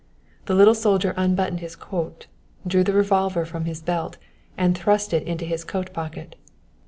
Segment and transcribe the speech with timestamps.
[0.45, 2.25] The little soldier unbuttoned his coat,
[2.65, 4.17] drew the revolver from his belt,
[4.57, 6.35] and thrust it into his coat pocket.